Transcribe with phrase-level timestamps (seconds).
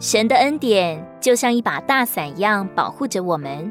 [0.00, 3.70] 神的恩典就像一把大伞一样保护着我们。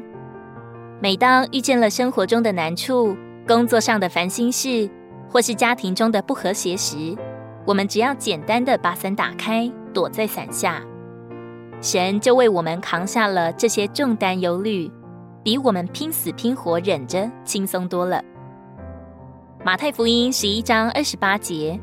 [1.00, 3.16] 每当遇见了生活中的难处、
[3.46, 4.90] 工作上的烦心事，
[5.30, 7.16] 或是家庭中的不和谐时，
[7.64, 10.82] 我们只要简单的把伞打开，躲在伞下，
[11.80, 14.90] 神就为我们扛下了这些重担忧虑，
[15.42, 18.22] 比我们拼死拼活忍着轻松多了。
[19.64, 21.80] 马太福音十一章二十八节：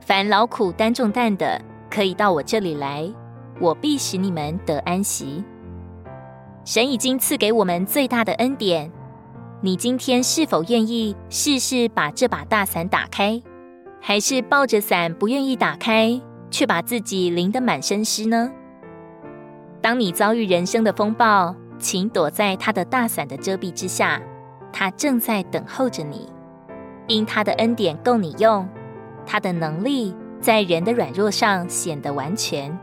[0.00, 1.58] 凡劳苦担重担的，
[1.88, 3.10] 可以到我这里来，
[3.60, 5.44] 我必使你们得安息。
[6.64, 8.90] 神已经赐给我们最大的恩典，
[9.60, 13.42] 你今天是否愿意试试把这把大伞打开，
[14.00, 18.50] 还是抱着伞不愿意打开，却把自己淋得满身湿呢？
[19.82, 24.20] 当你遭遇人生的风暴，请躲在他的大伞的遮蔽之下，
[24.72, 26.28] 他正在等候着你，
[27.06, 28.66] 因他的恩典够你用，
[29.26, 32.74] 他的能力在人的软弱上显得完全。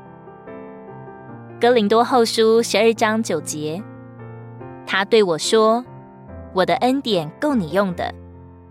[1.62, 3.84] 哥林多后书十二章九节，
[4.88, 5.86] 他对我说
[6.54, 8.12] ：“我的恩典够你用的，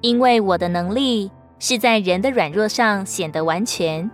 [0.01, 1.31] 因为我的能力
[1.61, 4.11] 是在人的软弱上显得完全。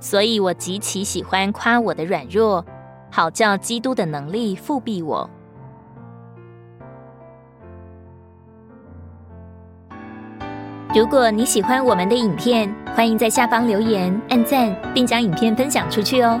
[0.00, 2.64] 所以我极其喜欢夸我的软弱，
[3.10, 5.28] 好叫基督的能力覆庇我。”
[10.96, 16.40] 如果你喜欢我们的影片，欢迎在下方留言、按赞，并将影片分享出去哦。